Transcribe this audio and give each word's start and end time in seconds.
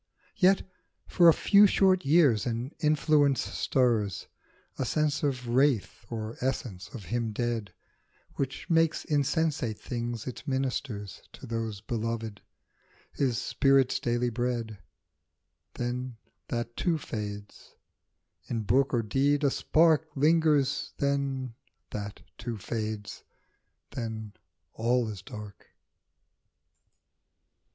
Yet 0.35 0.63
for 1.05 1.29
a 1.29 1.33
few 1.35 1.67
short 1.67 2.03
years 2.05 2.47
an 2.47 2.73
influence 2.79 3.39
stirs, 3.41 4.25
A 4.79 4.83
sense 4.83 5.23
or 5.23 5.29
wraith 5.29 6.07
or 6.09 6.37
essence 6.41 6.87
of 6.95 7.05
him 7.05 7.31
dead, 7.33 7.71
Which 8.33 8.67
makes 8.67 9.05
insensate 9.05 9.77
things 9.77 10.25
its 10.25 10.47
ministers 10.47 11.21
To 11.33 11.45
those 11.45 11.81
beloved, 11.81 12.41
his 13.11 13.37
spirit's 13.37 13.99
daily 13.99 14.31
bread; 14.31 14.79
Then 15.75 16.17
that, 16.47 16.75
too, 16.75 16.97
fades; 16.97 17.75
in 18.47 18.63
book 18.63 18.95
or 18.95 19.03
deed 19.03 19.43
a 19.43 19.51
spark 19.51 20.07
Lingers, 20.15 20.93
then 20.97 21.53
that, 21.91 22.23
too, 22.39 22.55
fa^des; 22.55 23.21
then 23.91 24.33
all 24.73 25.07
is 25.09 25.21
dark. 25.21 25.67